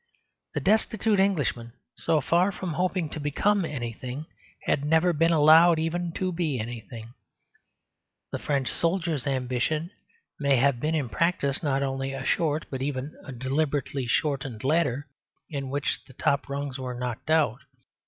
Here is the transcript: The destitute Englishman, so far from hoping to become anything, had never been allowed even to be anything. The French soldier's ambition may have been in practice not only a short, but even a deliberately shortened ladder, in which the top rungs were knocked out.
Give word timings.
The 0.55 0.59
destitute 0.59 1.19
Englishman, 1.19 1.73
so 1.95 2.21
far 2.21 2.51
from 2.51 2.73
hoping 2.73 3.07
to 3.09 3.19
become 3.19 3.63
anything, 3.63 4.25
had 4.63 4.83
never 4.83 5.13
been 5.13 5.29
allowed 5.31 5.77
even 5.77 6.11
to 6.13 6.31
be 6.31 6.59
anything. 6.59 7.13
The 8.31 8.39
French 8.39 8.67
soldier's 8.67 9.27
ambition 9.27 9.91
may 10.39 10.55
have 10.55 10.79
been 10.79 10.95
in 10.95 11.07
practice 11.07 11.61
not 11.61 11.83
only 11.83 12.13
a 12.13 12.25
short, 12.25 12.65
but 12.71 12.81
even 12.81 13.13
a 13.25 13.31
deliberately 13.31 14.07
shortened 14.07 14.63
ladder, 14.63 15.05
in 15.51 15.69
which 15.69 16.03
the 16.05 16.13
top 16.13 16.49
rungs 16.49 16.79
were 16.79 16.95
knocked 16.99 17.29
out. 17.29 17.59